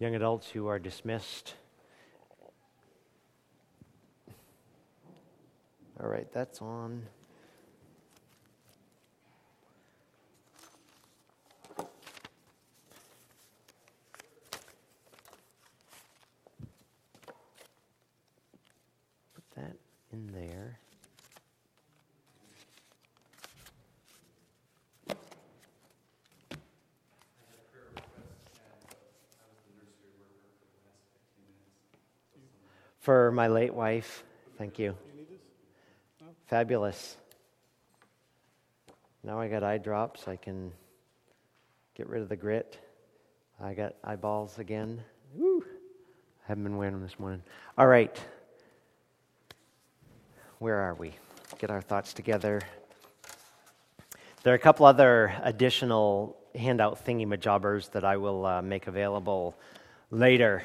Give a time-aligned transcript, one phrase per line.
[0.00, 1.52] Young adults, you are dismissed.
[6.02, 7.02] All right, that's on.
[19.34, 19.76] Put that
[20.14, 20.69] in there.
[33.10, 34.22] For my late wife,
[34.56, 34.94] thank you.
[36.46, 37.16] Fabulous.
[39.24, 40.28] Now I got eye drops.
[40.28, 40.70] I can
[41.96, 42.78] get rid of the grit.
[43.60, 45.02] I got eyeballs again.
[45.34, 45.64] Woo!
[46.46, 47.42] Haven't been wearing them this morning.
[47.76, 48.16] All right.
[50.60, 51.12] Where are we?
[51.58, 52.60] Get our thoughts together.
[54.44, 59.56] There are a couple other additional handout thingy majobbers that I will uh, make available
[60.12, 60.62] later.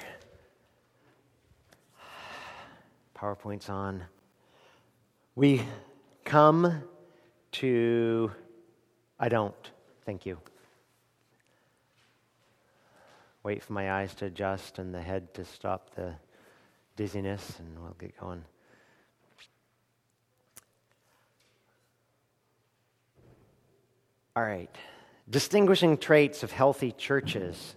[3.16, 4.04] PowerPoint's on.
[5.36, 5.62] We
[6.26, 6.84] come
[7.54, 8.32] to,
[9.20, 9.72] I don't,
[10.06, 10.38] thank you.
[13.44, 16.14] Wait for my eyes to adjust and the head to stop the
[16.96, 18.44] dizziness, and we'll get going.
[24.36, 24.74] All right.
[25.30, 27.76] Distinguishing traits of healthy churches.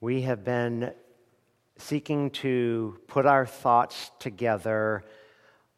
[0.00, 0.92] We have been
[1.78, 5.04] seeking to put our thoughts together,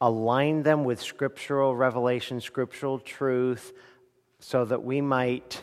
[0.01, 3.73] align them with scriptural revelation, scriptural truth,
[4.39, 5.63] so that we might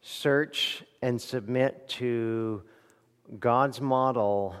[0.00, 2.62] search and submit to
[3.38, 4.56] God's model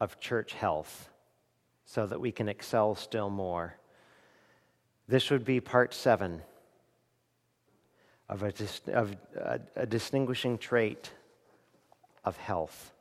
[0.00, 1.10] of church health
[1.84, 3.76] so that we can excel still more.
[5.08, 6.40] This would be part seven
[8.28, 8.52] of a,
[8.94, 11.10] of a, a distinguishing trait
[12.24, 12.92] of health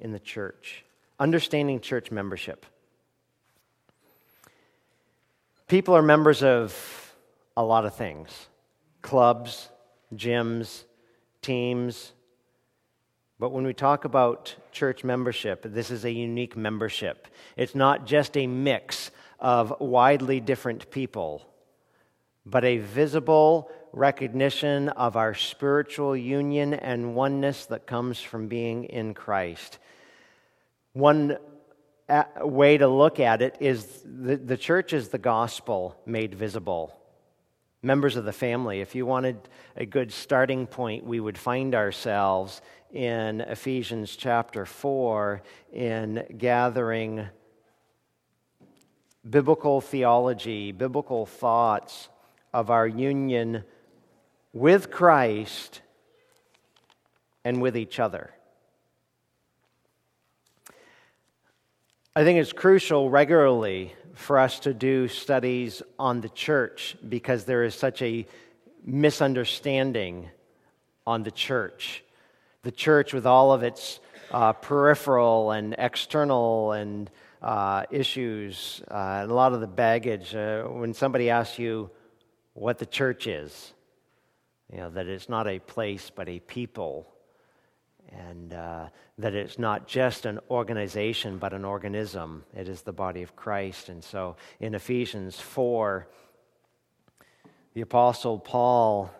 [0.00, 0.84] in the church,
[1.18, 2.66] understanding church membership.
[5.68, 7.14] People are members of
[7.56, 8.48] a lot of things
[9.02, 9.68] clubs,
[10.14, 10.84] gyms,
[11.42, 12.12] teams.
[13.38, 17.26] But when we talk about church membership, this is a unique membership.
[17.56, 21.46] It's not just a mix of widely different people,
[22.44, 29.14] but a visible recognition of our spiritual union and oneness that comes from being in
[29.14, 29.78] Christ.
[30.92, 31.38] One
[32.08, 36.96] uh, way to look at it is the, the church is the gospel made visible.
[37.82, 42.60] Members of the family, if you wanted a good starting point, we would find ourselves
[42.92, 45.42] in Ephesians chapter 4
[45.72, 47.28] in gathering
[49.28, 52.08] biblical theology, biblical thoughts
[52.52, 53.62] of our union
[54.52, 55.82] with Christ
[57.44, 58.34] and with each other.
[62.16, 67.62] I think it's crucial regularly for us to do studies on the church because there
[67.62, 68.26] is such a
[68.84, 70.28] misunderstanding
[71.06, 72.02] on the church.
[72.62, 74.00] The church, with all of its
[74.32, 77.08] uh, peripheral and external and
[77.42, 81.90] uh, issues, uh, and a lot of the baggage, uh, when somebody asks you
[82.54, 83.72] what the church is,
[84.72, 87.06] you know, that it's not a place but a people
[88.12, 88.86] and uh,
[89.18, 92.44] that it's not just an organization but an organism.
[92.56, 93.88] It is the body of Christ.
[93.88, 96.06] And so in Ephesians 4,
[97.74, 99.10] the Apostle Paul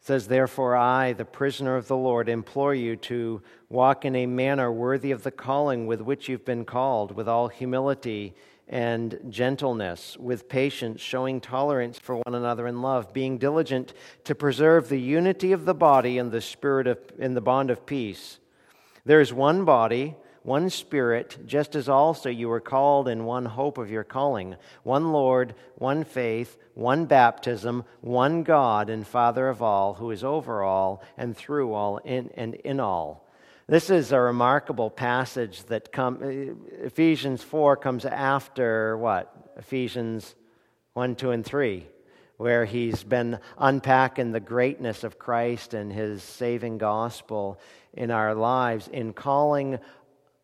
[0.00, 4.70] says, Therefore, I, the prisoner of the Lord, implore you to walk in a manner
[4.70, 8.34] worthy of the calling with which you've been called, with all humility
[8.72, 13.92] and gentleness, with patience, showing tolerance for one another in love, being diligent
[14.24, 17.84] to preserve the unity of the body and the spirit of, in the bond of
[17.84, 18.38] peace.
[19.04, 23.76] There is one body, one spirit, just as also you were called in one hope
[23.76, 29.94] of your calling, one Lord, one faith, one baptism, one God and Father of all,
[29.94, 33.21] who is over all and through all and in all.
[33.72, 36.18] This is a remarkable passage that come,
[36.82, 39.34] Ephesians 4 comes after what?
[39.56, 40.34] Ephesians
[40.92, 41.86] 1, 2, and 3,
[42.36, 47.58] where he's been unpacking the greatness of Christ and his saving gospel
[47.94, 49.78] in our lives in calling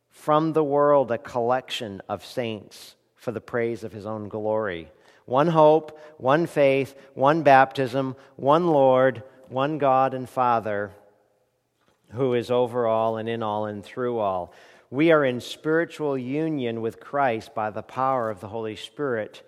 [0.09, 4.91] from the world a collection of saints for the praise of his own glory.
[5.27, 10.93] One hope, one faith, one baptism, one Lord, one God and Father
[12.11, 14.53] who is over all and in all and through all.
[14.91, 19.43] We are in spiritual union with Christ by the power of the Holy Spirit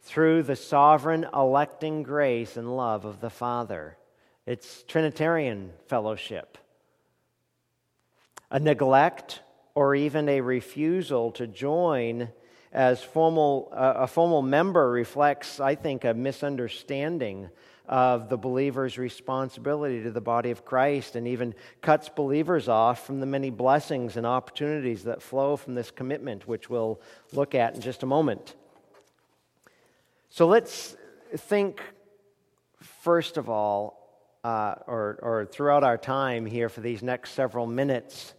[0.00, 3.96] through the sovereign electing grace and love of the Father.
[4.44, 6.58] It's Trinitarian fellowship.
[8.50, 9.40] A neglect
[9.74, 12.28] or even a refusal to join
[12.72, 17.48] as formal, uh, a formal member reflects, I think, a misunderstanding
[17.88, 23.20] of the believer's responsibility to the body of Christ and even cuts believers off from
[23.20, 27.00] the many blessings and opportunities that flow from this commitment, which we'll
[27.32, 28.54] look at in just a moment.
[30.30, 30.96] So let's
[31.36, 31.80] think,
[32.80, 34.02] first of all,
[34.42, 38.34] uh, or, or throughout our time here for these next several minutes,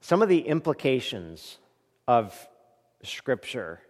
[0.00, 1.58] some of the implications
[2.06, 2.34] of
[3.02, 3.80] Scripture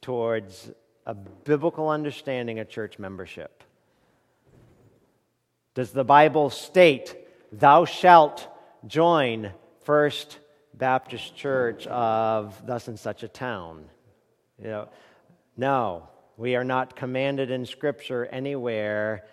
[0.00, 0.70] towards
[1.06, 3.62] a biblical understanding of church membership.
[5.80, 7.16] Does the Bible state,
[7.52, 8.46] Thou shalt
[8.86, 9.50] join
[9.84, 10.38] First
[10.74, 13.86] Baptist Church of thus and such a town?
[14.58, 14.88] You know,
[15.56, 16.06] no,
[16.36, 19.24] we are not commanded in Scripture anywhere,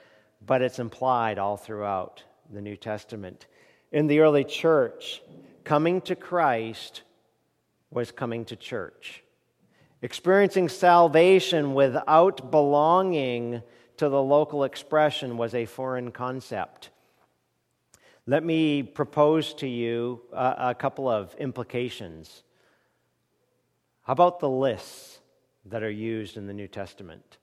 [0.45, 3.47] but it's implied all throughout the New Testament.
[3.91, 5.21] In the early church,
[5.65, 7.01] coming to Christ
[7.91, 9.21] was coming to church.
[10.01, 13.63] Experiencing salvation without belonging
[13.97, 16.89] to the local expression was a foreign concept.
[18.25, 22.43] Let me propose to you a, a couple of implications.
[24.03, 25.19] How about the lists
[25.65, 27.37] that are used in the New Testament?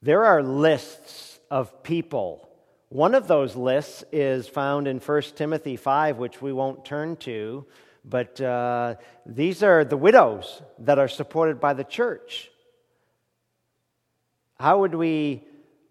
[0.00, 2.48] There are lists of people.
[2.88, 7.66] One of those lists is found in 1 Timothy 5, which we won't turn to,
[8.04, 8.94] but uh,
[9.26, 12.50] these are the widows that are supported by the church.
[14.58, 15.44] How would we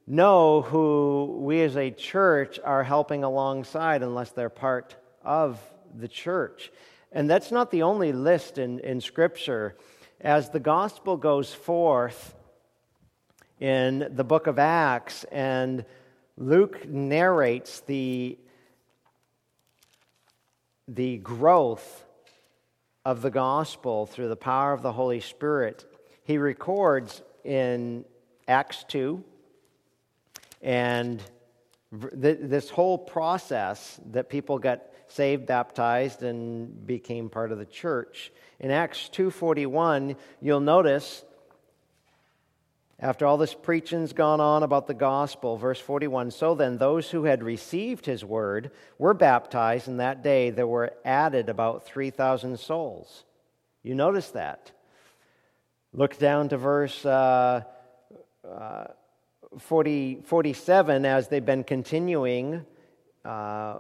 [0.08, 5.62] know who we as a church are helping alongside unless they're part of
[5.94, 6.72] the church?
[7.12, 9.76] And that's not the only list in, in Scripture.
[10.22, 12.34] As the gospel goes forth
[13.60, 15.86] in the book of Acts, and
[16.38, 18.38] Luke narrates the,
[20.88, 22.06] the growth
[23.04, 25.86] of the gospel through the power of the Holy Spirit,
[26.24, 28.06] he records in
[28.48, 29.24] Acts 2
[30.62, 31.22] and
[31.92, 38.72] this whole process that people got saved baptized and became part of the church in
[38.72, 41.24] acts 2.41 you'll notice
[43.00, 47.24] after all this preaching's gone on about the gospel verse 41 so then those who
[47.24, 53.24] had received his word were baptized and that day there were added about 3000 souls.
[53.84, 54.72] You notice that.
[55.94, 57.64] Look down to verse uh,
[58.46, 58.88] uh,
[59.60, 62.66] 40, 47, as they've been continuing
[63.24, 63.78] uh,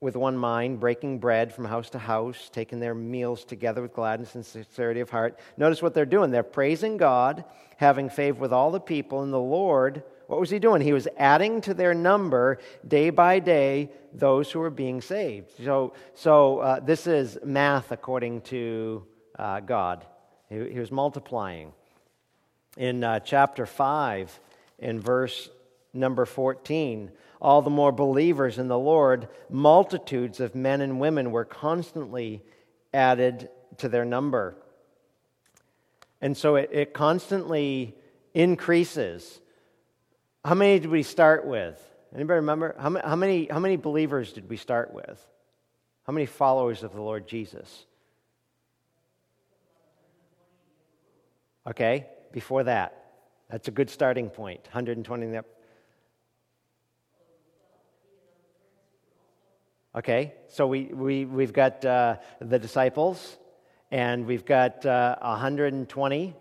[0.00, 4.34] with one mind, breaking bread from house to house, taking their meals together with gladness
[4.34, 5.38] and sincerity of heart.
[5.56, 6.30] Notice what they're doing.
[6.30, 7.44] They're praising God,
[7.76, 10.02] having favor with all the people, and the Lord.
[10.26, 10.80] What was he doing?
[10.80, 15.50] He was adding to their number day by day those who were being saved.
[15.62, 19.04] So, so uh, this is math according to
[19.38, 20.06] uh, God.
[20.48, 21.72] He, he was multiplying
[22.76, 24.40] in uh, chapter 5,
[24.78, 25.48] in verse
[25.92, 27.10] number 14.
[27.40, 32.42] All the more believers in the Lord, multitudes of men and women were constantly
[32.92, 34.56] added to their number.
[36.20, 37.94] And so it, it constantly
[38.34, 39.40] increases.
[40.44, 41.82] How many did we start with?
[42.14, 42.74] Anybody remember?
[42.78, 45.24] How, how, many, how many believers did we start with?
[46.04, 47.86] How many followers of the Lord Jesus?
[51.66, 52.96] Okay, before that.
[53.50, 54.60] That's a good starting point.
[54.64, 55.40] 120.
[59.92, 63.36] Okay, so we, we, we've got uh, the disciples,
[63.90, 66.34] and we've got uh, 120.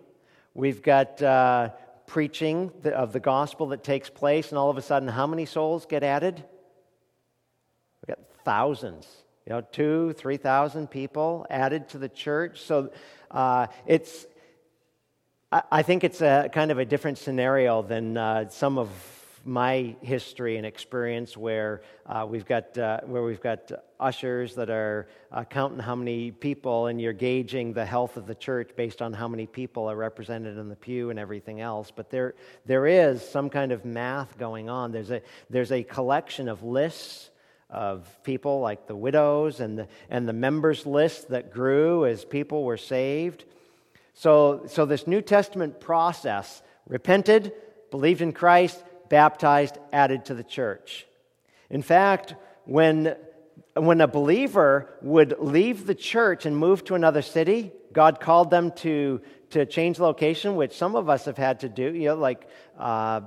[0.54, 1.70] We've got uh,
[2.06, 5.88] preaching of the gospel that takes place, and all of a sudden, how many souls
[5.88, 6.36] get added?
[8.02, 9.08] We've got thousands.
[9.48, 12.62] You know, two, three thousand people added to the church.
[12.62, 12.92] So
[13.32, 14.28] uh, it's
[15.52, 18.88] I think it's a kind of a different scenario than uh, some of
[19.44, 25.08] my history and experience where uh, we've got uh, where we've got ushers that are
[25.32, 29.12] uh, counting how many people and you're gauging the health of the church based on
[29.12, 31.90] how many people are represented in the pew and everything else.
[31.90, 32.36] But there
[32.68, 34.92] there is some kind of math going on.
[34.92, 37.32] There's a there's a collection of lists
[37.72, 42.64] of people like the widows and the and the members list that grew as people
[42.64, 43.46] were saved
[44.20, 47.54] so, so this New Testament process repented,
[47.90, 51.08] believed in Christ, baptized, added to the church.
[51.70, 52.36] In fact,
[52.66, 53.16] when,
[53.76, 58.74] when a believer would leave the church and move to another city, God called them
[58.80, 59.22] to,
[59.52, 62.46] to change location, which some of us have had to do, you know, like
[62.78, 63.22] uh,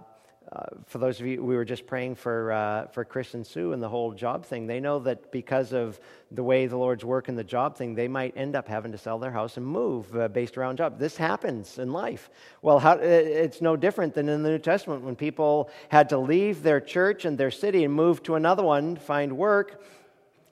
[0.55, 3.73] uh, for those of you, we were just praying for, uh, for Chris and Sue
[3.73, 4.67] and the whole job thing.
[4.67, 5.99] They know that because of
[6.31, 8.99] the way the Lord's work in the job thing, they might end up having to
[8.99, 10.99] sell their house and move uh, based around job.
[10.99, 12.29] This happens in life.
[12.61, 16.63] Well, how, it's no different than in the New Testament when people had to leave
[16.63, 19.83] their church and their city and move to another one, find work.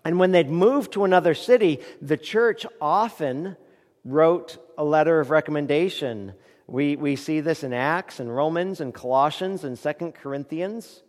[0.02, 3.58] And when they'd move to another city, the church often
[4.02, 6.32] wrote a letter of recommendation
[6.70, 11.02] we, we see this in Acts and Romans and Colossians and Second Corinthians.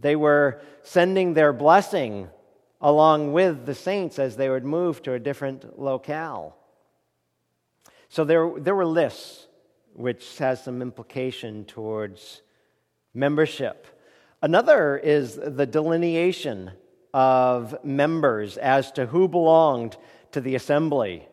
[0.00, 2.28] They were sending their blessing
[2.80, 6.56] along with the saints as they would move to a different locale.
[8.08, 9.46] So there, there were lists,
[9.92, 12.40] which has some implication towards
[13.12, 13.86] membership.
[14.40, 16.70] Another is the delineation
[17.12, 19.98] of members as to who belonged
[20.32, 21.28] to the assembly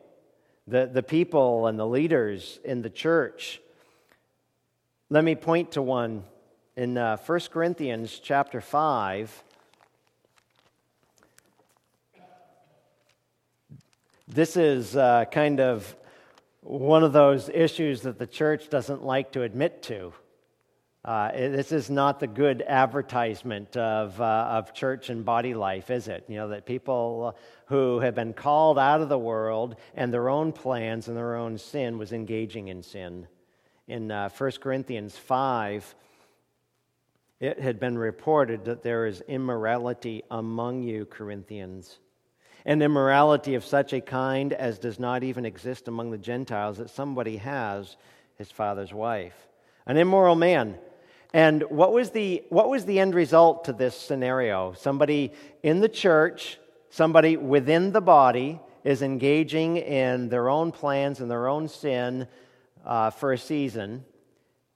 [0.67, 3.61] the, the people and the leaders in the church.
[5.09, 6.23] Let me point to one
[6.75, 9.43] in uh, 1 Corinthians chapter 5.
[14.27, 15.95] This is uh, kind of
[16.61, 20.13] one of those issues that the church doesn't like to admit to.
[21.05, 26.07] Uh, this is not the good advertisement of, uh, of church and body life, is
[26.07, 26.23] it?
[26.29, 27.35] You know, that people
[27.73, 31.57] who have been called out of the world and their own plans and their own
[31.57, 33.27] sin was engaging in sin.
[33.87, 35.95] In uh, 1 Corinthians 5,
[37.39, 41.97] it had been reported that there is immorality among you, Corinthians,
[42.63, 46.91] an immorality of such a kind as does not even exist among the Gentiles, that
[46.91, 47.97] somebody has
[48.35, 49.47] his father's wife.
[49.87, 50.77] An immoral man
[51.33, 54.73] and what was the, what was the end result to this scenario?
[54.73, 56.59] Somebody in the church,
[56.93, 62.27] somebody within the body, is engaging in their own plans and their own sin
[62.85, 64.05] uh, for a season.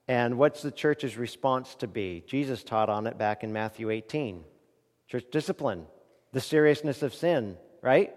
[0.07, 2.23] And what's the church's response to be?
[2.25, 4.43] Jesus taught on it back in Matthew 18.
[5.07, 5.85] Church discipline,
[6.31, 8.15] the seriousness of sin, right?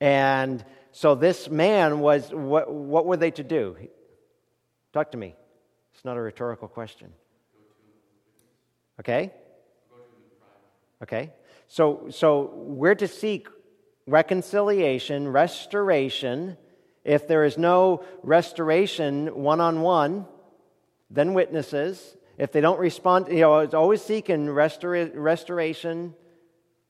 [0.00, 3.76] And so this man was, what, what were they to do?
[4.92, 5.36] Talk to me.
[5.94, 7.12] It's not a rhetorical question.
[8.98, 9.32] Okay?
[11.00, 11.30] Okay?
[11.68, 13.46] So, so we're to seek
[14.06, 16.56] reconciliation, restoration.
[17.04, 20.26] If there is no restoration one on one,
[21.10, 22.16] then witnesses.
[22.38, 26.14] If they don't respond, you know, it's always seeking restora- restoration,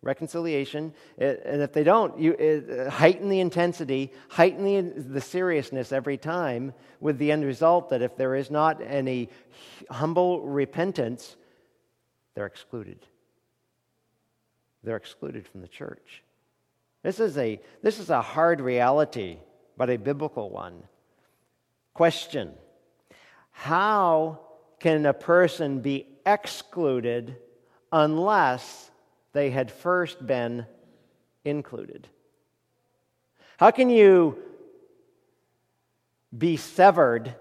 [0.02, 0.94] reconciliation.
[1.18, 6.72] And if they don't, you it, heighten the intensity, heighten the, the seriousness every time,
[7.00, 9.28] with the end result that if there is not any
[9.90, 11.36] humble repentance,
[12.34, 13.04] they're excluded.
[14.88, 16.22] They're excluded from the church.
[17.02, 19.36] This is a, this is a hard reality,
[19.76, 20.82] but a biblical one.
[21.92, 22.54] Question
[23.50, 24.40] How
[24.80, 27.36] can a person be excluded
[27.92, 28.90] unless
[29.34, 30.64] they had first been
[31.44, 32.08] included?
[33.58, 34.38] How can you
[36.38, 37.34] be severed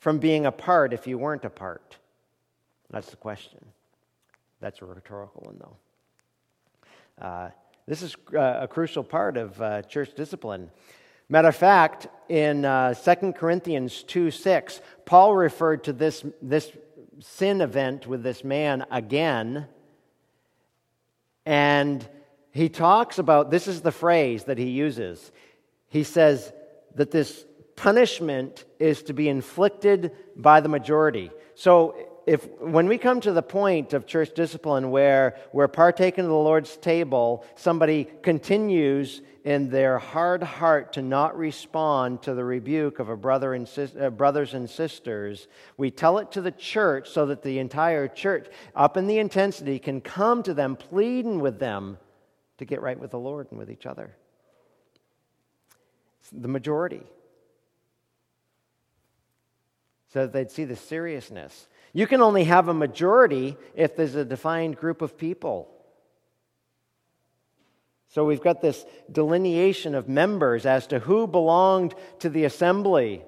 [0.00, 1.98] from being a part if you weren't a part?
[2.90, 3.64] That's the question.
[4.58, 5.76] That's a rhetorical one, though.
[7.20, 7.50] Uh,
[7.86, 10.70] this is uh, a crucial part of uh, church discipline.
[11.28, 16.70] Matter of fact, in uh, 2 Corinthians 2 6, Paul referred to this, this
[17.20, 19.66] sin event with this man again.
[21.46, 22.06] And
[22.52, 25.32] he talks about this is the phrase that he uses.
[25.88, 26.52] He says
[26.94, 27.44] that this
[27.76, 31.30] punishment is to be inflicted by the majority.
[31.54, 36.30] So if when we come to the point of church discipline where we're partaking of
[36.30, 42.98] the Lord's table, somebody continues in their hard heart to not respond to the rebuke
[42.98, 47.10] of a brother and sis, uh, brothers and sisters, we tell it to the church
[47.10, 51.58] so that the entire church, up in the intensity, can come to them, pleading with
[51.58, 51.98] them
[52.56, 54.16] to get right with the Lord and with each other.
[56.20, 57.02] It's the majority.
[60.14, 64.24] So that they'd see the seriousness you can only have a majority if there's a
[64.24, 65.70] defined group of people.
[68.08, 73.22] So we've got this delineation of members as to who belonged to the assembly,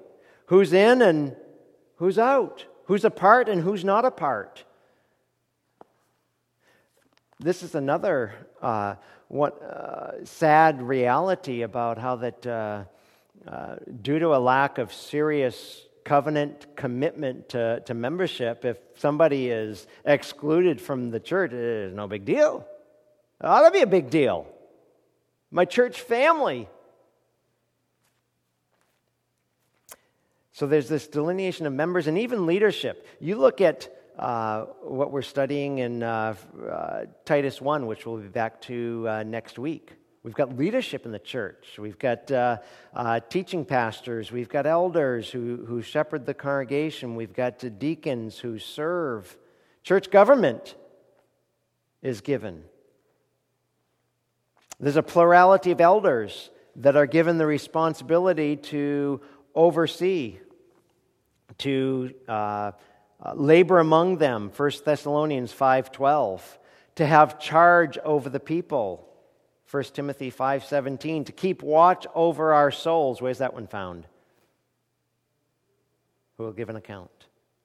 [0.47, 1.37] who's in and
[1.97, 4.65] who's out, who's a part and who's not a part.
[7.39, 8.97] This is another uh,
[9.29, 12.85] what, uh, sad reality about how that, uh,
[13.47, 19.89] uh due to a lack of serious covenant commitment to, to membership, if somebody is
[20.05, 22.65] excluded from the church, it is no big deal.
[23.43, 24.47] It ought to be a big deal.
[25.51, 26.69] My church family.
[30.53, 33.05] So there's this delineation of members and even leadership.
[33.21, 36.37] You look at uh, what we're studying in uh,
[36.71, 39.93] uh, Titus 1, which we'll be back to uh, next week.
[40.27, 41.79] We've got leadership in the church.
[41.79, 42.57] We've got uh,
[42.93, 44.33] uh, teaching pastors.
[44.33, 47.15] We've got elders who, who shepherd the congregation.
[47.15, 49.39] We've got deacons who serve.
[49.85, 50.75] Church government
[52.03, 52.65] is given.
[54.81, 59.21] There's a plurality of elders that are given the responsibility to
[59.55, 60.41] oversee,
[61.59, 62.73] to uh,
[63.25, 66.41] uh, labor among them 1 thessalonians 5.12
[66.97, 69.06] to have charge over the people
[69.71, 73.21] 1 timothy 5.17 to keep watch over our souls.
[73.21, 74.07] Where's that one found?
[76.37, 77.11] Who will give an account?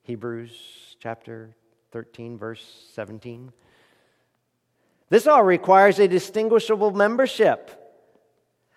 [0.04, 1.56] Hebrews chapter
[1.92, 3.52] 13 verse 17
[5.10, 7.70] this all requires a distinguishable membership.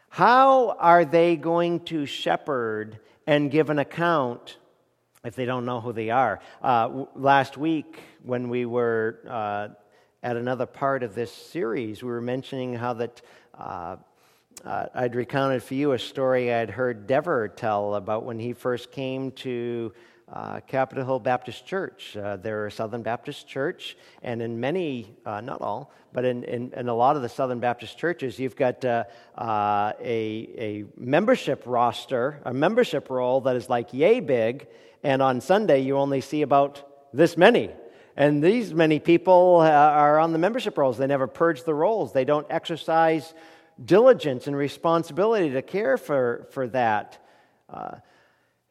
[0.09, 4.59] How are they going to shepherd and give an account
[5.25, 6.41] if they don't know who they are.
[6.63, 9.69] Uh, last week, when we were uh,
[10.25, 13.21] at another part of this series, we were mentioning how that
[13.57, 13.97] uh,
[14.65, 18.91] uh I'd recounted for you a story I'd heard Dever tell about when he first
[18.91, 19.93] came to
[20.33, 22.17] uh, Capitol Hill Baptist Church.
[22.17, 26.73] Uh, they're a Southern Baptist church, and in many, uh, not all, but in, in,
[26.73, 29.05] in, a lot of the Southern Baptist churches, you've got uh,
[29.37, 34.69] uh, a, a membership roster, a membership roll that is like yay big,
[35.03, 37.71] and on Sunday you only see about this many.
[38.17, 40.99] And these many people uh, are on the membership rolls.
[40.99, 43.35] They never purge the rolls, they don't exercise
[43.85, 47.19] diligence and responsibility to care for, for that.
[47.69, 47.97] Uh,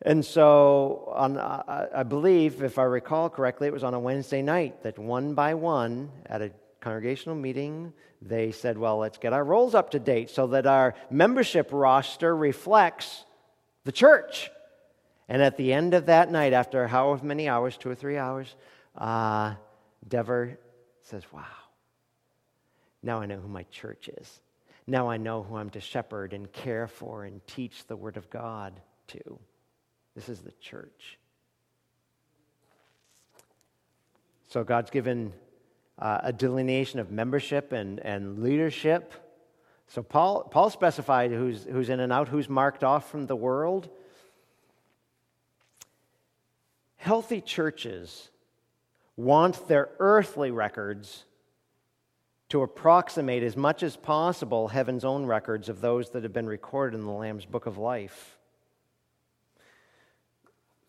[0.02, 4.42] and so, on, uh, I believe, if I recall correctly, it was on a Wednesday
[4.42, 9.44] night that one by one, at a congregational meeting, they said, Well, let's get our
[9.44, 13.24] rolls up to date so that our membership roster reflects
[13.86, 14.52] the church.
[15.30, 18.56] And at the end of that night, after however many hours, two or three hours,
[18.96, 19.56] uh,
[20.08, 20.58] Dever
[21.02, 21.44] says, Wow,
[23.02, 24.42] now I know who my church is.
[24.86, 28.30] Now I know who I'm to shepherd and care for and teach the Word of
[28.30, 28.74] God
[29.08, 29.40] to.
[30.16, 31.18] This is the church.
[34.50, 35.34] So God's given
[35.98, 39.14] uh, a delineation of membership and, and leadership.
[39.88, 43.90] So Paul, Paul specified who's, who's in and out, who's marked off from the world.
[46.98, 48.30] Healthy churches
[49.16, 51.26] want their earthly records
[52.50, 57.00] to approximate as much as possible heaven's own records of those that have been recorded
[57.00, 58.38] in the Lamb's Book of Life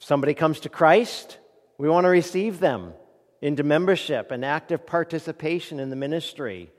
[0.04, 1.38] somebody comes to Christ,
[1.78, 2.92] we want to receive them
[3.40, 6.70] into membership and active participation in the ministry.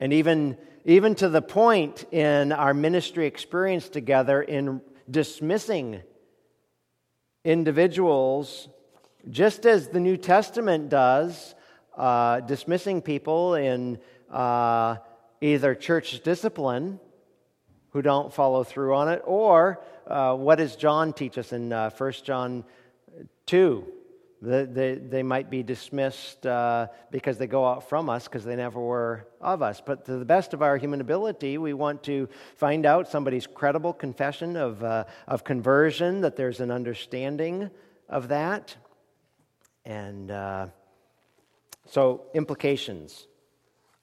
[0.00, 0.56] And even,
[0.86, 4.80] even to the point in our ministry experience together in
[5.10, 6.00] dismissing
[7.44, 8.68] individuals,
[9.30, 11.54] just as the New Testament does,
[11.96, 13.98] uh, dismissing people in
[14.30, 14.96] uh,
[15.40, 17.00] either church discipline
[17.90, 21.90] who don't follow through on it, or uh, what does John teach us in uh,
[21.90, 22.64] 1 John
[23.46, 23.86] 2?
[24.42, 28.54] They, they, they might be dismissed uh, because they go out from us because they
[28.54, 29.80] never were of us.
[29.84, 33.94] But to the best of our human ability, we want to find out somebody's credible
[33.94, 37.70] confession of, uh, of conversion, that there's an understanding
[38.08, 38.76] of that.
[39.86, 40.66] And uh,
[41.86, 43.28] so, implications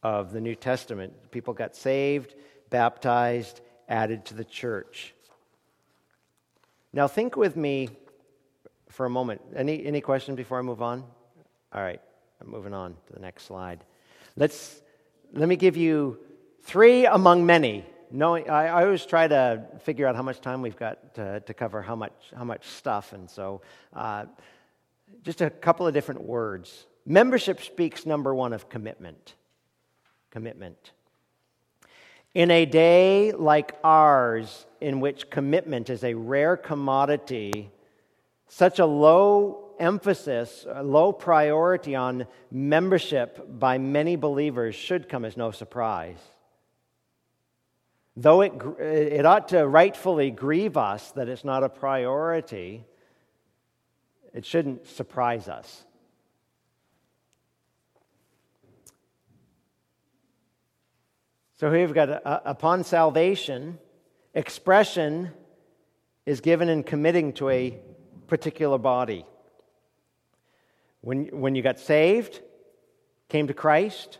[0.01, 2.35] of the New Testament people got saved,
[2.69, 5.13] baptized, added to the church.
[6.93, 7.89] Now, think with me
[8.87, 9.41] for a moment.
[9.55, 11.03] Any, any questions before I move on?
[11.73, 12.01] All right,
[12.39, 13.83] I'm moving on to the next slide.
[14.37, 14.81] Let's,
[15.33, 16.17] let me give you
[16.61, 17.85] three among many.
[18.09, 21.53] Knowing, I, I always try to figure out how much time we've got to, to
[21.53, 23.61] cover how much, how much stuff, and so
[23.93, 24.25] uh,
[25.23, 26.85] just a couple of different words.
[27.05, 29.35] Membership speaks, number one, of commitment.
[30.31, 30.91] Commitment.
[32.33, 37.71] In a day like ours, in which commitment is a rare commodity,
[38.47, 45.37] such a low emphasis, a low priority on membership by many believers should come as
[45.37, 46.17] no surprise.
[48.15, 52.85] Though it, it ought to rightfully grieve us that it's not a priority,
[54.33, 55.85] it shouldn't surprise us.
[61.59, 63.77] So here we've got upon salvation,
[64.33, 65.31] expression
[66.25, 67.79] is given in committing to a
[68.27, 69.25] particular body.
[71.01, 72.41] When, when you got saved,
[73.29, 74.17] came to Christ,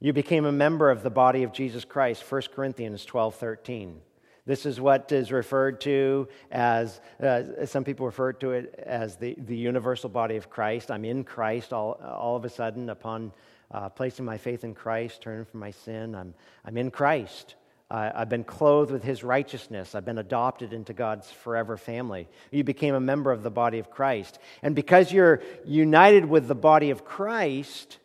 [0.00, 4.00] you became a member of the body of Jesus Christ, 1 Corinthians 12 13.
[4.48, 9.36] This is what is referred to as, uh, some people refer to it as the,
[9.36, 10.90] the universal body of Christ.
[10.90, 13.32] I'm in Christ all, all of a sudden upon
[13.70, 16.14] uh, placing my faith in Christ, turning from my sin.
[16.14, 16.32] I'm,
[16.64, 17.56] I'm in Christ.
[17.90, 19.94] Uh, I've been clothed with his righteousness.
[19.94, 22.26] I've been adopted into God's forever family.
[22.50, 24.38] You became a member of the body of Christ.
[24.62, 27.98] And because you're united with the body of Christ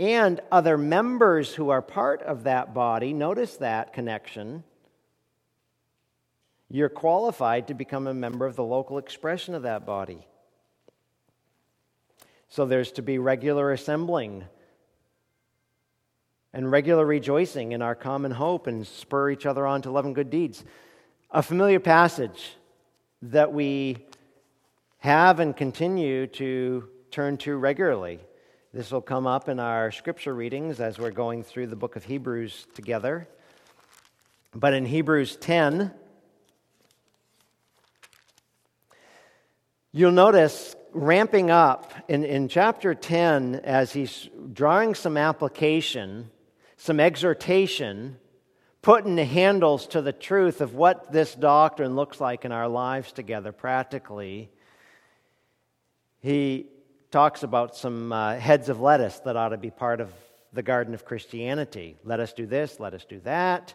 [0.00, 4.64] and other members who are part of that body, notice that connection
[6.74, 10.26] you're qualified to become a member of the local expression of that body.
[12.48, 14.42] So there's to be regular assembling
[16.52, 20.16] and regular rejoicing in our common hope and spur each other on to love and
[20.16, 20.64] good deeds.
[21.30, 22.56] A familiar passage
[23.22, 24.04] that we
[24.98, 28.18] have and continue to turn to regularly.
[28.72, 32.02] This will come up in our scripture readings as we're going through the book of
[32.02, 33.28] Hebrews together.
[34.52, 35.92] But in Hebrews 10,
[39.96, 46.32] You'll notice ramping up in, in chapter 10 as he's drawing some application,
[46.76, 48.18] some exhortation,
[48.82, 53.12] putting the handles to the truth of what this doctrine looks like in our lives
[53.12, 54.50] together practically.
[56.18, 56.66] He
[57.12, 60.10] talks about some uh, heads of lettuce that ought to be part of
[60.52, 61.94] the garden of Christianity.
[62.02, 63.74] Let us do this, let us do that.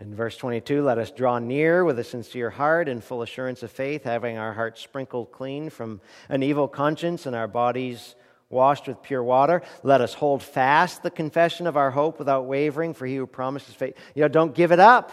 [0.00, 3.70] In verse 22, let us draw near with a sincere heart and full assurance of
[3.70, 8.14] faith, having our hearts sprinkled clean from an evil conscience and our bodies
[8.48, 9.60] washed with pure water.
[9.82, 13.74] Let us hold fast the confession of our hope without wavering, for he who promises
[13.74, 13.94] faith.
[14.14, 15.12] You know, don't give it up.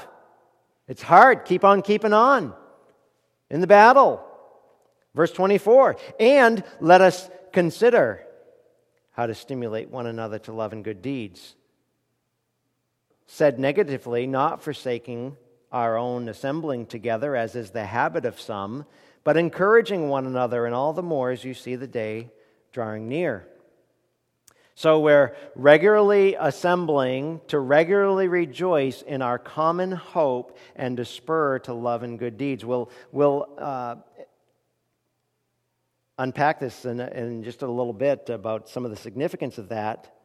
[0.88, 1.43] It's hard.
[1.43, 2.54] Keep on keeping on
[3.50, 4.23] in the battle.
[5.13, 8.23] Verse 24, and let us consider
[9.12, 11.56] how to stimulate one another to love and good deeds
[13.28, 15.38] said negatively, not forsaking
[15.72, 18.86] our own assembling together, as is the habit of some,
[19.24, 22.30] but encouraging one another, and all the more as you see the day
[22.72, 23.46] drawing near.
[24.76, 31.74] So we're regularly assembling to regularly rejoice in our common hope and to spur to
[31.74, 32.63] love and good deeds.
[32.63, 33.96] We'll, we'll uh,
[36.18, 40.17] unpack this in, in just a little bit about some of the significance of that.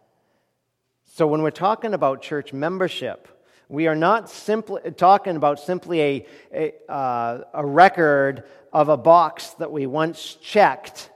[1.14, 3.28] So, when we're talking about church membership,
[3.68, 9.50] we are not simply talking about simply a, a, uh, a record of a box
[9.58, 11.10] that we once checked,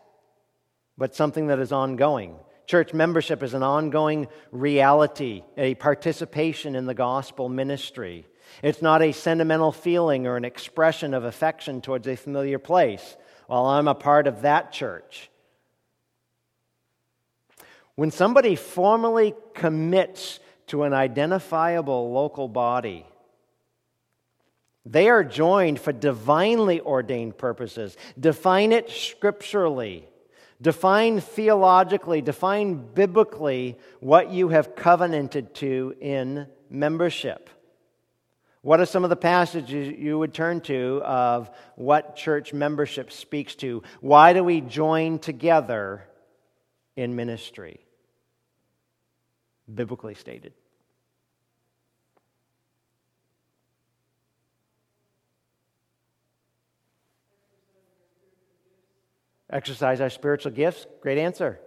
[0.98, 2.36] but something that is ongoing.
[2.66, 8.26] Church membership is an ongoing reality, a participation in the gospel ministry.
[8.62, 13.16] It's not a sentimental feeling or an expression of affection towards a familiar place.
[13.48, 15.30] Well, I'm a part of that church.
[17.96, 23.06] When somebody formally commits to an identifiable local body,
[24.84, 27.96] they are joined for divinely ordained purposes.
[28.20, 30.06] Define it scripturally.
[30.60, 37.50] Define theologically, define biblically what you have covenanted to in membership.
[38.62, 43.54] What are some of the passages you would turn to of what church membership speaks
[43.56, 43.82] to?
[44.00, 46.04] Why do we join together
[46.96, 47.85] in ministry?
[49.72, 50.52] Biblically stated.
[59.48, 60.86] Exercise our spiritual gifts.
[61.00, 61.60] Great answer.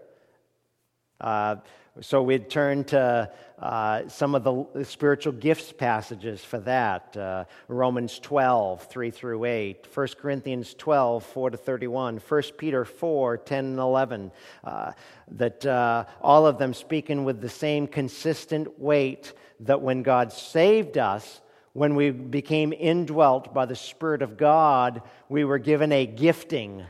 [1.21, 1.57] Uh,
[2.01, 8.19] so we'd turn to uh, some of the spiritual gifts passages for that uh, Romans
[8.19, 13.79] 12, 3 through 8, 1 Corinthians 12, 4 to 31, 1 Peter 4, 10 and
[13.79, 14.31] 11.
[14.63, 14.91] Uh,
[15.31, 20.97] that uh, all of them speaking with the same consistent weight that when God saved
[20.97, 21.41] us,
[21.73, 26.85] when we became indwelt by the Spirit of God, we were given a gifting,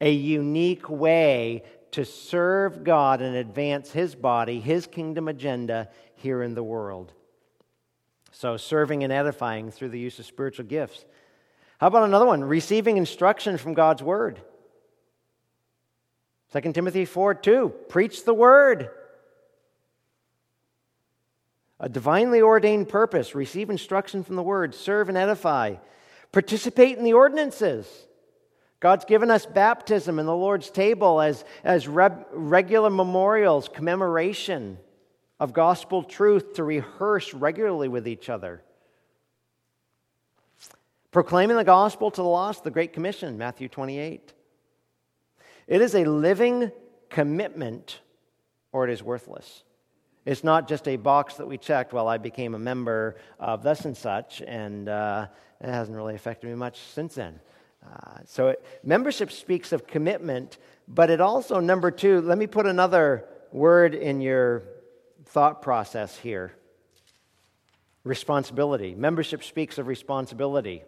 [0.00, 1.62] a unique way
[1.94, 7.12] to serve God and advance His body, His kingdom agenda here in the world.
[8.32, 11.04] So, serving and edifying through the use of spiritual gifts.
[11.78, 12.42] How about another one?
[12.42, 14.40] Receiving instruction from God's Word.
[16.52, 18.90] 2 Timothy 4 2, preach the Word.
[21.78, 25.76] A divinely ordained purpose, receive instruction from the Word, serve and edify,
[26.32, 27.86] participate in the ordinances.
[28.84, 34.76] God's given us baptism and the Lord's table as, as re- regular memorials, commemoration
[35.40, 38.62] of gospel truth to rehearse regularly with each other.
[41.12, 44.34] Proclaiming the gospel to the lost, the Great Commission, Matthew 28.
[45.66, 46.70] It is a living
[47.08, 48.02] commitment
[48.70, 49.64] or it is worthless.
[50.26, 53.86] It's not just a box that we checked, well, I became a member of thus
[53.86, 55.28] and such, and uh,
[55.62, 57.40] it hasn't really affected me much since then.
[57.86, 62.66] Uh, so it, membership speaks of commitment, but it also, number two, let me put
[62.66, 64.64] another word in your
[65.26, 66.54] thought process here
[68.04, 68.94] responsibility.
[68.94, 70.82] Membership speaks of responsibility.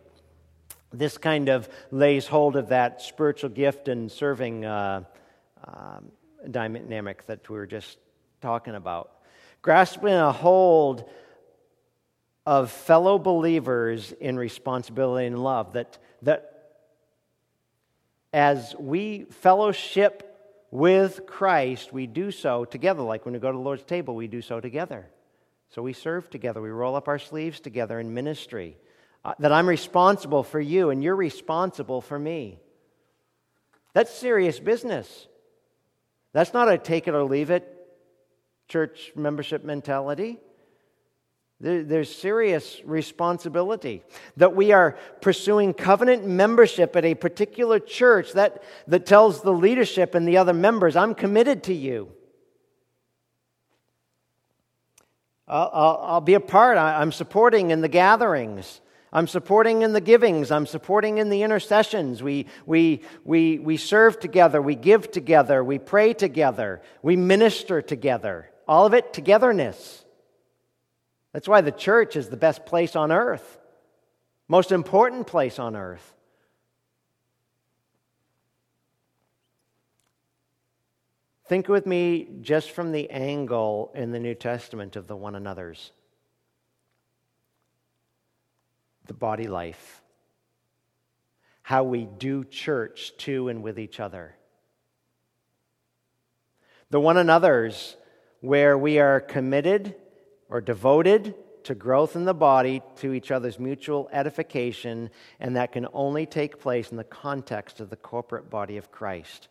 [0.93, 5.05] This kind of lays hold of that spiritual gift and serving uh,
[5.65, 6.13] um,
[6.51, 7.99] dynamic that we were just
[8.41, 9.11] talking about.
[9.63, 11.09] Grasping a hold
[12.45, 16.56] of fellow believers in responsibility and love, that, that
[18.37, 20.23] as we fellowship
[20.71, 23.01] with Christ, we do so together.
[23.01, 25.09] Like when we go to the Lord's table, we do so together.
[25.71, 28.77] So we serve together, we roll up our sleeves together in ministry.
[29.25, 32.61] Uh, that I'm responsible for you and you're responsible for me.
[33.95, 35.29] That's serious business.
[36.35, 37.73] That's not a take it or leave it
[38.69, 40.39] church membership mentality.
[41.59, 44.03] There's serious responsibility
[44.37, 50.15] that we are pursuing covenant membership at a particular church that, that tells the leadership
[50.15, 52.13] and the other members, I'm committed to you.
[55.49, 56.77] I'll, I'll, I'll be a part.
[56.77, 58.83] I'm supporting in the gatherings.
[59.11, 60.51] I'm supporting in the givings.
[60.51, 62.23] I'm supporting in the intercessions.
[62.23, 64.61] We, we, we, we serve together.
[64.61, 65.65] We give together.
[65.65, 66.83] We pray together.
[67.01, 68.51] We minister together.
[68.69, 70.05] All of it togetherness.
[71.37, 73.59] That's why the church is the best place on earth,
[74.49, 76.15] most important place on earth.
[81.45, 85.93] Think with me just from the angle in the New Testament of the one another's
[89.05, 90.01] the body life,
[91.61, 94.35] how we do church to and with each other.
[96.89, 97.99] The one another's
[98.41, 99.97] where we are committed
[100.49, 105.87] or devoted to growth in the body, to each other's mutual edification, and that can
[105.93, 109.49] only take place in the context of the corporate body of Christ.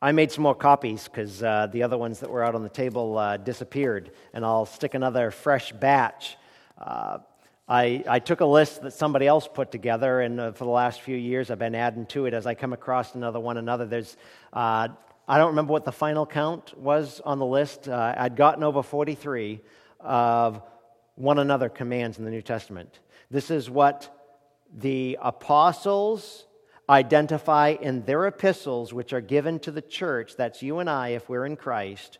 [0.00, 2.68] I made some more copies because uh, the other ones that were out on the
[2.68, 6.36] table uh, disappeared, and I'll stick another fresh batch.
[6.80, 7.18] Uh,
[7.68, 11.00] I, I, took a list that somebody else put together, and uh, for the last
[11.00, 13.86] few years, I've been adding to it as I come across another one another.
[13.86, 14.16] There's
[14.52, 14.88] uh,
[15.30, 17.86] I don't remember what the final count was on the list.
[17.86, 19.60] Uh, I'd gotten over 43
[20.00, 20.62] of
[21.14, 22.98] one another commands in the New Testament.
[23.30, 24.14] This is what
[24.72, 26.46] the apostles
[26.88, 30.36] identify in their epistles, which are given to the church.
[30.36, 32.18] That's you and I, if we're in Christ.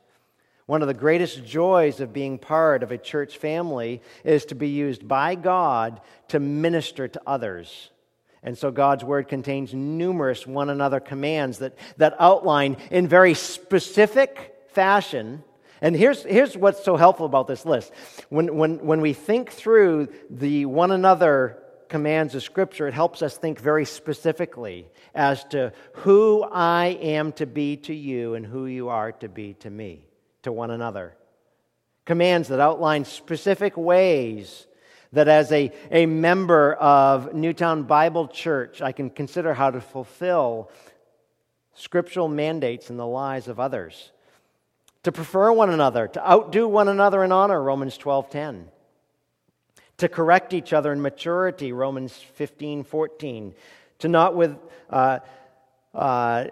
[0.66, 4.68] One of the greatest joys of being part of a church family is to be
[4.68, 7.90] used by God to minister to others.
[8.42, 14.56] And so God's word contains numerous one another commands that, that outline in very specific
[14.68, 15.42] fashion.
[15.80, 17.92] And here's, here's what's so helpful about this list.
[18.28, 23.36] When, when, when we think through the one another commands of Scripture, it helps us
[23.36, 28.88] think very specifically as to who I am to be to you and who you
[28.88, 30.06] are to be to me,
[30.42, 31.14] to one another.
[32.04, 34.66] Commands that outline specific ways
[35.12, 40.70] that as a, a member of Newtown Bible Church, I can consider how to fulfill
[41.74, 44.12] scriptural mandates in the lives of others.
[45.08, 48.64] To prefer one another, to outdo one another in honor, Romans 12:10.
[49.96, 53.54] To correct each other in maturity, Romans 15, 14.
[54.00, 54.58] To not with
[54.90, 55.20] uh,
[55.94, 56.44] uh,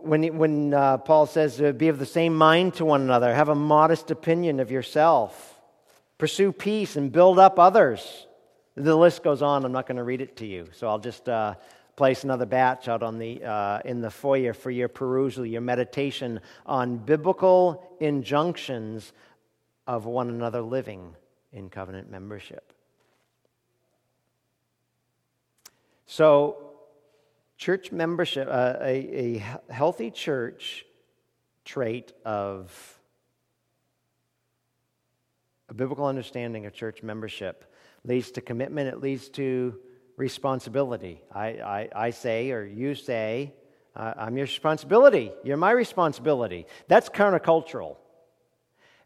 [0.00, 3.48] when, when uh, Paul says, uh, be of the same mind to one another, have
[3.48, 5.58] a modest opinion of yourself
[6.18, 8.26] pursue peace and build up others.
[8.74, 9.64] The list goes on.
[9.64, 11.54] I'm not going to read it to you, so I'll just uh,
[11.96, 16.40] place another batch out on the, uh, in the foyer for your perusal, your meditation
[16.66, 19.12] on biblical injunctions
[19.86, 21.14] of one another living
[21.52, 22.72] in covenant membership.
[26.06, 26.72] So,
[27.56, 30.84] church membership, uh, a, a healthy church
[31.64, 32.98] trait of
[35.68, 37.72] a biblical understanding of church membership
[38.04, 39.78] leads to commitment, it leads to
[40.16, 41.22] responsibility.
[41.32, 43.52] I, I, I say, or you say,
[43.96, 45.32] uh, I'm your responsibility.
[45.44, 46.66] You're my responsibility.
[46.88, 47.96] That's countercultural.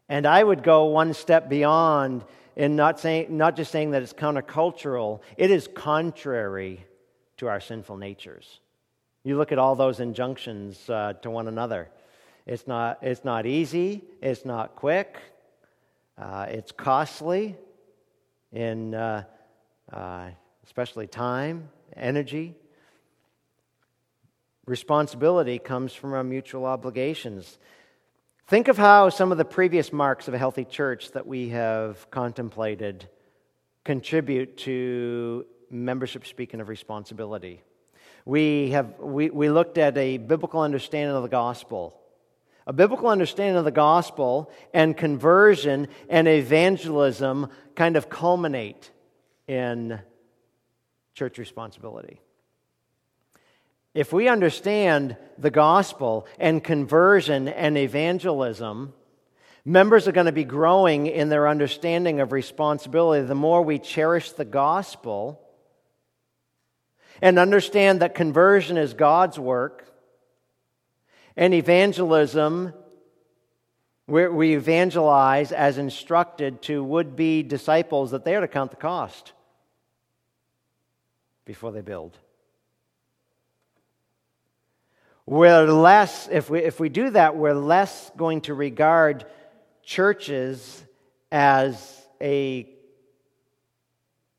[0.07, 4.13] And I would go one step beyond in not, saying, not just saying that it's
[4.13, 6.85] countercultural, it is contrary
[7.37, 8.59] to our sinful natures.
[9.23, 11.89] You look at all those injunctions uh, to one another.
[12.45, 15.17] It's not, it's not easy, it's not quick,
[16.17, 17.55] uh, it's costly
[18.51, 19.23] in uh,
[19.91, 20.29] uh,
[20.69, 22.53] especially time, energy.
[24.67, 27.57] Responsibility comes from our mutual obligations.
[28.47, 32.07] Think of how some of the previous marks of a healthy church that we have
[32.11, 33.09] contemplated
[33.83, 37.63] contribute to membership speaking of responsibility.
[38.25, 41.99] We, have, we, we looked at a biblical understanding of the gospel.
[42.67, 48.91] A biblical understanding of the gospel and conversion and evangelism kind of culminate
[49.47, 49.99] in
[51.19, 52.21] church responsibility.
[53.93, 58.93] If we understand the gospel and conversion and evangelism,
[59.65, 63.25] members are going to be growing in their understanding of responsibility.
[63.25, 65.41] The more we cherish the gospel
[67.21, 69.93] and understand that conversion is God's work
[71.35, 72.73] and evangelism,
[74.07, 79.33] we evangelize as instructed to would be disciples that they are to count the cost
[81.49, 82.15] before they build.
[85.25, 89.25] We're less, if we, if we do that, we're less going to regard
[89.81, 90.83] churches
[91.31, 92.69] as a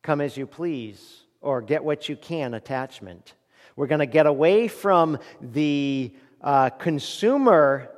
[0.01, 3.33] come as you please or get what you can attachment.
[3.75, 7.91] We're going to get away from the uh, consumer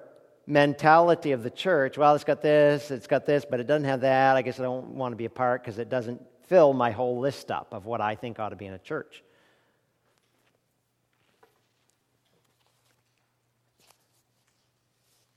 [0.48, 2.00] mentality of the church.
[2.00, 4.38] Well, it's got this, it's got this, but it doesn't have that.
[4.38, 7.20] I guess I don't want to be a part because it doesn't fill my whole
[7.20, 9.24] list up of what I think ought to be in a church.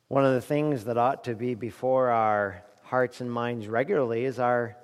[0.08, 4.38] One of the things that ought to be before our hearts and minds regularly is
[4.38, 4.76] our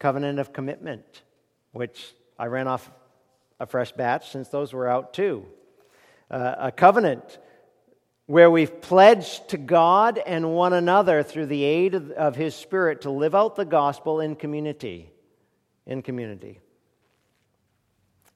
[0.00, 1.22] covenant of commitment,
[1.72, 2.90] which I ran off
[3.60, 5.46] a fresh batch since those were out too.
[6.30, 7.38] Uh, a covenant
[8.26, 13.02] where we've pledged to God and one another through the aid of, of His Spirit
[13.02, 15.10] to live out the gospel in community.
[15.90, 16.60] In community.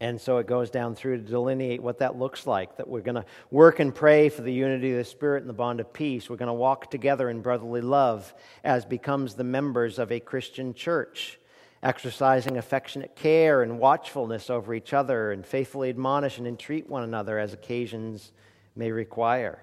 [0.00, 3.14] And so it goes down through to delineate what that looks like that we're going
[3.14, 6.28] to work and pray for the unity of the Spirit and the bond of peace.
[6.28, 10.74] We're going to walk together in brotherly love as becomes the members of a Christian
[10.74, 11.38] church,
[11.82, 17.38] exercising affectionate care and watchfulness over each other, and faithfully admonish and entreat one another
[17.38, 18.32] as occasions
[18.74, 19.62] may require.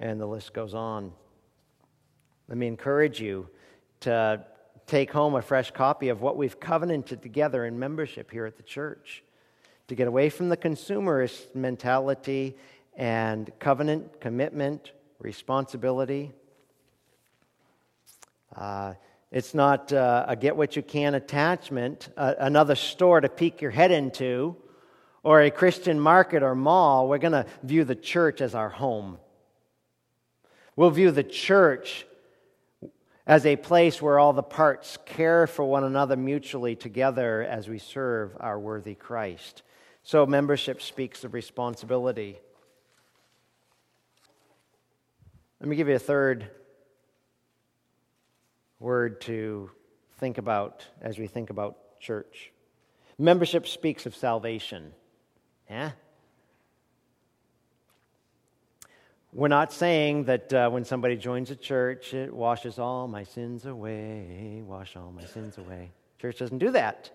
[0.00, 1.12] And the list goes on.
[2.48, 3.50] Let me encourage you
[4.00, 4.44] to
[4.86, 8.62] take home a fresh copy of what we've covenanted together in membership here at the
[8.62, 9.24] church
[9.88, 12.56] to get away from the consumerist mentality
[12.96, 16.32] and covenant, commitment, responsibility.
[18.54, 18.94] Uh,
[19.32, 23.72] it's not uh, a get what you can attachment, uh, another store to peek your
[23.72, 24.56] head into,
[25.22, 27.08] or a Christian market or mall.
[27.08, 29.18] We're going to view the church as our home.
[30.76, 32.06] We'll view the church
[33.26, 37.78] as a place where all the parts care for one another mutually together as we
[37.78, 39.62] serve our worthy Christ.
[40.02, 42.38] So, membership speaks of responsibility.
[45.60, 46.48] Let me give you a third
[48.78, 49.70] word to
[50.18, 52.52] think about as we think about church.
[53.18, 54.92] Membership speaks of salvation.
[55.68, 55.92] Yeah?
[59.36, 63.66] We're not saying that uh, when somebody joins a church, it washes all my sins
[63.66, 65.90] away, wash all my sins away.
[66.18, 67.10] Church doesn't do that.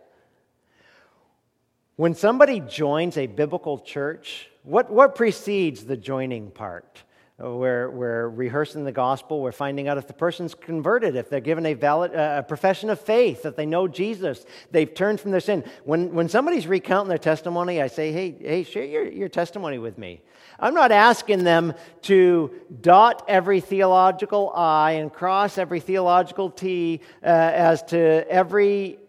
[1.96, 7.02] When somebody joins a biblical church, what, what precedes the joining part?
[7.44, 9.42] We're, we're rehearsing the gospel.
[9.42, 13.00] We're finding out if the person's converted, if they're given a valid a profession of
[13.00, 15.64] faith, that they know Jesus, they've turned from their sin.
[15.84, 19.98] When, when somebody's recounting their testimony, I say, hey, hey, share your, your testimony with
[19.98, 20.22] me.
[20.60, 21.74] I'm not asking them
[22.04, 22.52] to
[22.82, 29.00] dot every theological I and cross every theological T uh, as to every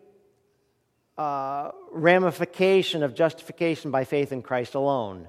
[1.18, 5.28] uh, ramification of justification by faith in Christ alone.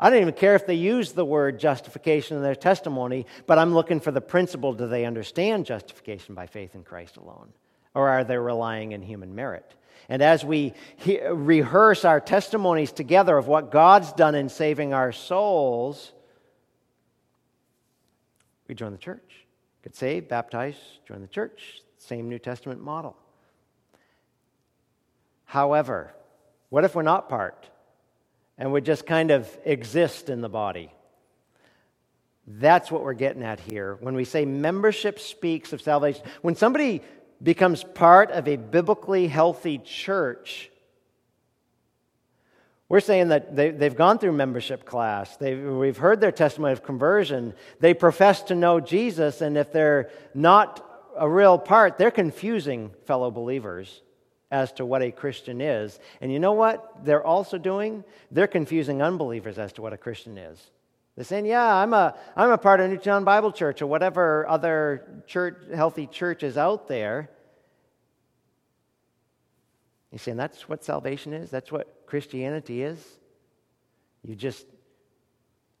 [0.00, 3.74] I don't even care if they use the word justification in their testimony, but I'm
[3.74, 7.52] looking for the principle do they understand justification by faith in Christ alone?
[7.94, 9.74] Or are they relying in human merit?
[10.08, 15.10] And as we he- rehearse our testimonies together of what God's done in saving our
[15.10, 16.12] souls,
[18.68, 19.46] we join the church.
[19.82, 21.82] Get saved, baptized, join the church.
[21.98, 23.16] Same New Testament model.
[25.44, 26.14] However,
[26.68, 27.68] what if we're not part
[28.58, 30.92] and we just kind of exist in the body?
[32.46, 33.96] That's what we're getting at here.
[34.00, 37.02] When we say membership speaks of salvation, when somebody
[37.42, 40.70] becomes part of a biblically healthy church,
[42.88, 45.36] we're saying that they, have gone through membership class.
[45.36, 47.52] They've, we've heard their testimony of conversion.
[47.80, 50.84] They profess to know Jesus, and if they're not
[51.16, 54.00] a real part, they're confusing fellow believers
[54.50, 55.98] as to what a Christian is.
[56.20, 58.04] And you know what they're also doing?
[58.30, 60.70] They're confusing unbelievers as to what a Christian is.
[61.16, 65.22] They're saying, Yeah, I'm a, I'm a part of Newtown Bible Church or whatever other
[65.26, 67.30] church, healthy church is out there.
[70.10, 73.04] He's saying that's what salvation is, that's what Christianity is.
[74.22, 74.66] You just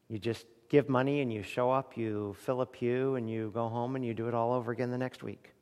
[0.08, 3.68] you just give money and you show up, you fill a pew, and you go
[3.68, 5.52] home and you do it all over again the next week.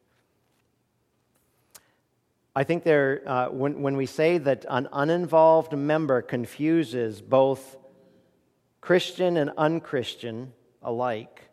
[2.57, 7.77] I think there, uh, when, when we say that an uninvolved member confuses both
[8.81, 11.51] Christian and unchristian alike,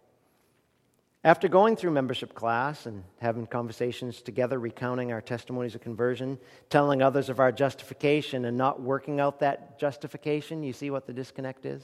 [1.26, 6.40] after going through membership class and having conversations together, recounting our testimonies of conversion,
[6.70, 11.12] telling others of our justification, and not working out that justification, you see what the
[11.12, 11.84] disconnect is?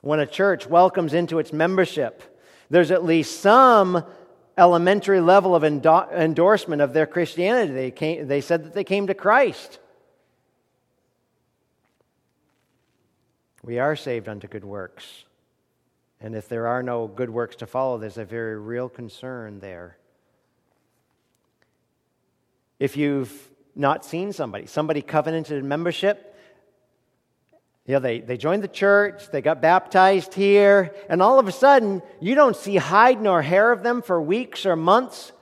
[0.00, 2.22] When a church welcomes into its membership,
[2.70, 4.04] there's at least some
[4.58, 7.72] elementary level of endo- endorsement of their Christianity.
[7.72, 9.78] They, came, they said that they came to Christ.
[13.62, 15.24] We are saved unto good works.
[16.20, 19.98] And if there are no good works to follow, there's a very real concern there.
[22.78, 26.35] If you've not seen somebody, somebody covenanted membership,
[27.86, 31.52] you know, they, they joined the church, they got baptized here, and all of a
[31.52, 35.32] sudden, you don't see hide nor hair of them for weeks or months.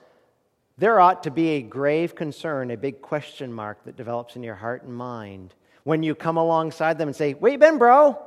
[0.77, 4.55] There ought to be a grave concern, a big question mark that develops in your
[4.55, 8.21] heart and mind when you come alongside them and say, Where you been, bro?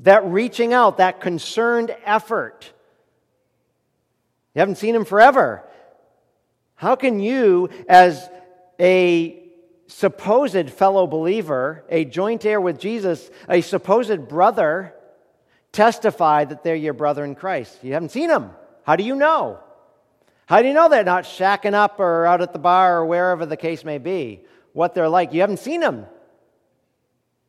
[0.00, 2.72] That reaching out, that concerned effort.
[4.54, 5.64] You haven't seen him forever.
[6.76, 8.28] How can you, as
[8.78, 9.39] a
[9.90, 14.94] supposed fellow believer, a joint heir with Jesus, a supposed brother,
[15.72, 17.82] testify that they're your brother in Christ.
[17.82, 18.50] You haven't seen them.
[18.84, 19.58] How do you know?
[20.46, 23.46] How do you know they're not shacking up or out at the bar or wherever
[23.46, 24.40] the case may be?
[24.72, 25.32] What they're like.
[25.32, 26.06] You haven't seen them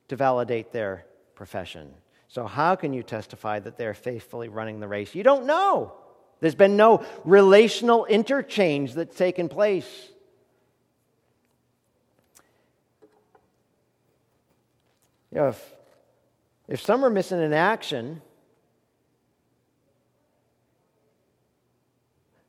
[0.08, 1.94] to validate their profession.
[2.28, 5.14] So, how can you testify that they're faithfully running the race?
[5.14, 5.94] You don't know.
[6.40, 9.86] There's been no relational interchange that's taken place.
[15.32, 15.76] You know, if,
[16.68, 18.22] if some are missing in action,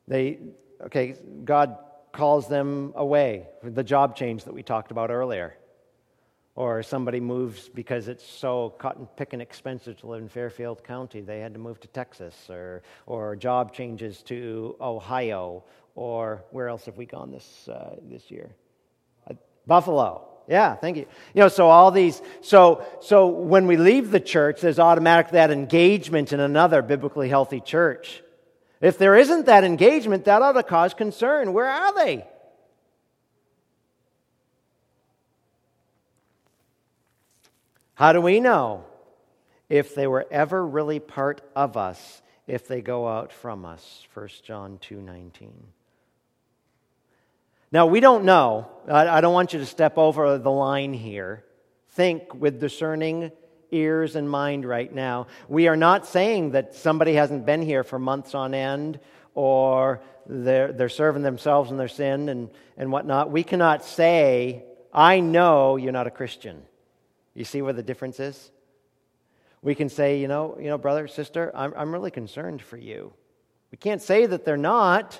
[0.07, 0.39] they,
[0.85, 1.15] okay,
[1.45, 1.77] God
[2.11, 5.57] calls them away, the job change that we talked about earlier.
[6.55, 11.39] Or somebody moves because it's so cotton picking expensive to live in Fairfield County, they
[11.39, 15.63] had to move to Texas, or, or job changes to Ohio,
[15.95, 18.51] or where else have we gone this, uh, this year?
[19.27, 19.33] Uh,
[19.65, 20.32] Buffalo.
[20.47, 21.05] Yeah, thank you.
[21.33, 25.51] You know, so all these, so, so when we leave the church, there's automatically that
[25.51, 28.21] engagement in another biblically healthy church.
[28.81, 31.53] If there isn't that engagement, that ought to cause concern.
[31.53, 32.27] Where are they?
[37.95, 38.83] How do we know
[39.69, 44.05] if they were ever really part of us if they go out from us?
[44.13, 45.51] 1 John 2:19.
[47.73, 48.69] Now, we don't know.
[48.87, 51.43] I, don't want you to step over the line here.
[51.93, 53.31] Think with discerning
[53.71, 55.25] ears and mind right now.
[55.47, 58.99] We are not saying that somebody hasn't been here for months on end
[59.33, 63.31] or they're, they're serving themselves in their sin and, and whatnot.
[63.31, 66.61] We cannot say, I know you're not a Christian.
[67.33, 68.51] You see where the difference is?
[69.63, 73.13] We can say, you know, you know, brother, sister, I'm, I'm really concerned for you.
[73.71, 75.19] We can't say that they're not.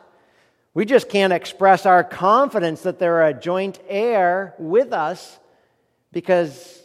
[0.73, 5.39] We just can't express our confidence that they're a joint heir with us
[6.11, 6.81] because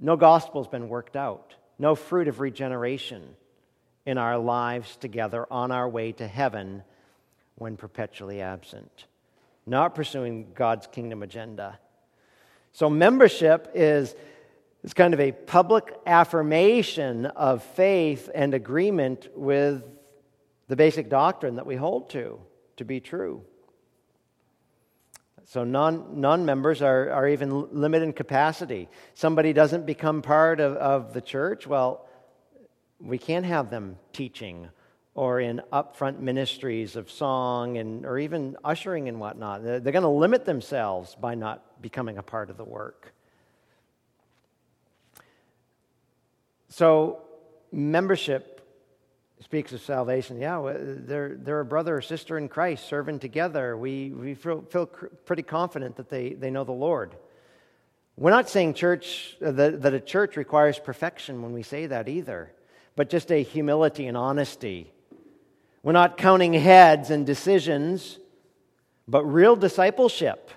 [0.00, 3.36] no gospel's been worked out, no fruit of regeneration
[4.06, 6.82] in our lives together on our way to heaven
[7.56, 9.04] when perpetually absent,
[9.66, 11.78] not pursuing God's kingdom agenda.
[12.72, 14.14] So, membership is,
[14.82, 19.82] is kind of a public affirmation of faith and agreement with
[20.68, 22.38] the basic doctrine that we hold to
[22.76, 23.42] to be true.
[25.48, 28.88] So non members are, are even limited in capacity.
[29.14, 32.08] Somebody doesn't become part of, of the church, well,
[33.00, 34.68] we can't have them teaching
[35.14, 39.62] or in upfront ministries of song and or even ushering and whatnot.
[39.62, 43.12] They're, they're going to limit themselves by not becoming a part of the work.
[46.68, 47.22] So
[47.72, 48.55] membership
[49.40, 50.40] speaks of salvation.
[50.40, 53.76] Yeah, they're, they're a brother or sister in Christ serving together.
[53.76, 57.14] We, we feel, feel pretty confident that they, they know the Lord.
[58.16, 62.08] We're not saying church, uh, that, that a church requires perfection when we say that
[62.08, 62.50] either,
[62.96, 64.90] but just a humility and honesty.
[65.82, 68.18] We're not counting heads and decisions,
[69.06, 70.50] but real discipleship.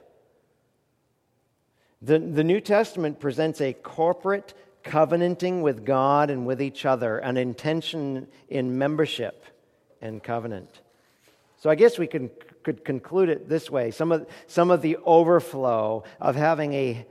[2.02, 4.54] The, the New Testament presents a corporate
[4.84, 9.46] covenanting with God and with each other, an intention in membership
[10.02, 10.82] and covenant.
[11.58, 12.30] So I guess we can,
[12.64, 17.06] could conclude it this way some of, some of the overflow of having a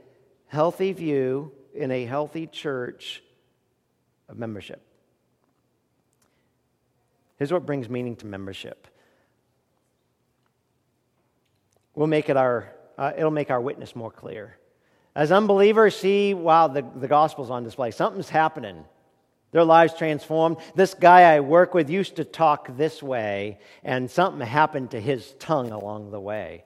[0.47, 3.23] healthy view in a healthy church
[4.27, 4.81] of membership.
[7.37, 8.87] Here's what brings meaning to membership.
[11.95, 14.58] We'll make it our, uh, it'll make our witness more clear.
[15.19, 17.91] As unbelievers see, wow, the, the gospel's on display.
[17.91, 18.85] Something's happening.
[19.51, 20.55] Their lives transformed.
[20.75, 25.33] This guy I work with used to talk this way, and something happened to his
[25.37, 26.63] tongue along the way.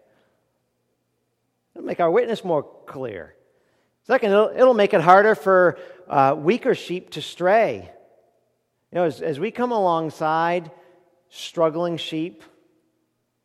[1.73, 3.33] It'll make our witness more clear.
[4.03, 7.89] Second, it'll, it'll make it harder for uh, weaker sheep to stray.
[8.91, 10.69] You know, as, as we come alongside
[11.29, 12.43] struggling sheep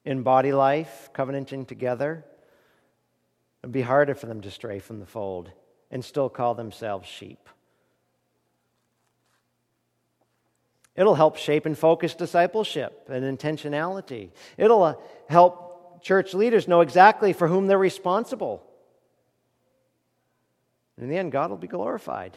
[0.04, 2.26] in body life, covenanting together,
[3.62, 5.50] it'll be harder for them to stray from the fold
[5.90, 7.48] and still call themselves sheep.
[10.98, 14.30] It'll help shape and focus discipleship and intentionality.
[14.56, 14.94] It'll uh,
[15.28, 18.64] help church leaders know exactly for whom they're responsible.
[20.96, 22.36] And in the end, God will be glorified.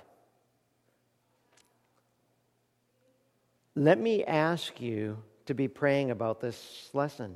[3.76, 5.18] Let me ask you
[5.48, 7.34] to be praying about this lesson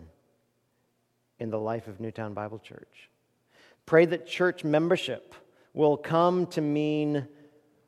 [1.39, 3.09] in the life of Newtown Bible Church.
[3.85, 5.35] Pray that church membership
[5.73, 7.27] will come to mean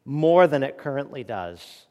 [0.05, 1.87] more than it currently does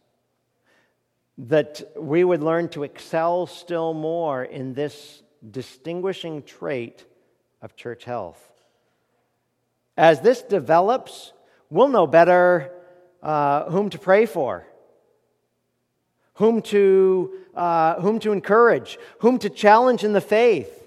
[1.38, 7.04] that we would learn to excel still more in this distinguishing trait
[7.60, 8.40] of church health.
[9.96, 11.32] As this develops,
[11.68, 12.72] we'll know better
[13.22, 14.66] uh, whom to pray for,
[16.34, 20.85] whom to, uh, whom to encourage, whom to challenge in the faith.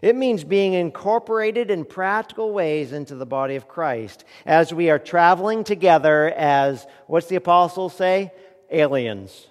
[0.00, 4.98] It means being incorporated in practical ways into the body of Christ as we are
[4.98, 8.32] traveling together as, what's the apostles say?
[8.70, 9.48] Aliens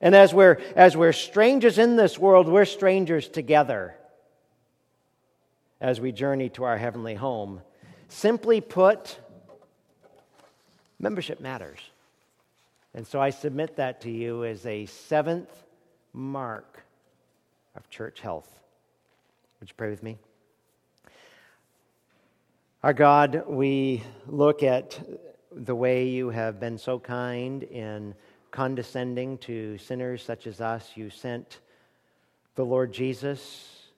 [0.00, 3.94] and as we're, as we're strangers in this world, we're strangers together
[5.80, 7.60] as we journey to our heavenly home.
[8.08, 9.18] Simply put,
[10.98, 11.78] membership matters.
[12.94, 15.50] And so I submit that to you as a seventh
[16.12, 16.84] mark
[17.76, 18.52] of church health.
[19.60, 20.18] Would you pray with me?
[22.82, 25.00] Our God, we look at
[25.50, 28.14] the way you have been so kind in
[28.50, 31.60] condescending to sinners such as us, you sent
[32.54, 33.88] the Lord Jesus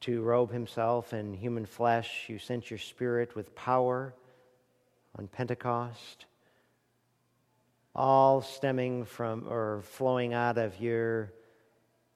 [0.00, 2.26] to robe himself in human flesh.
[2.28, 4.14] You sent your Spirit with power
[5.18, 6.26] on Pentecost,
[7.94, 11.32] all stemming from or flowing out of your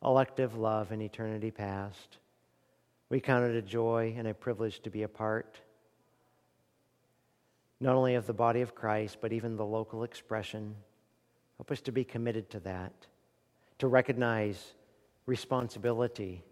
[0.05, 2.19] elective love in eternity past.
[3.11, 5.61] We count it a joy and a privilege to be a part
[7.83, 10.75] not only of the body of Christ, but even the local expression
[11.61, 12.95] Help us to be committed to that,
[13.81, 14.73] to recognize
[15.27, 16.43] responsibility,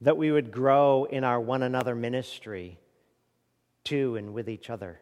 [0.00, 2.80] that we would grow in our one another ministry
[3.84, 5.00] to and with each other.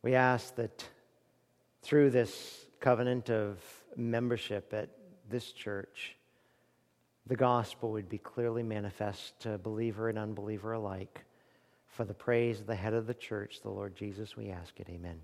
[0.00, 0.88] We ask that
[1.82, 3.58] through this covenant of
[3.94, 4.88] membership at
[5.28, 6.16] this church,
[7.30, 11.24] the gospel would be clearly manifest to believer and unbeliever alike.
[11.86, 14.88] For the praise of the head of the church, the Lord Jesus, we ask it.
[14.90, 15.20] Amen.